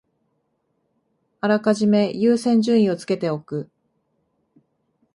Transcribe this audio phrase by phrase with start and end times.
[1.41, 3.69] あらかじめ優先順位をつけておく